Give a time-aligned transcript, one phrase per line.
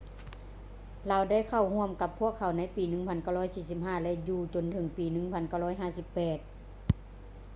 [1.09, 2.83] ລາວໄດ້ເຂົ້າຮ່ວມກັບພວກເຂົາໃນປີ
[3.43, 6.39] 1945 ແລະ ຢູ່ຈົນເຖິງປີ 1958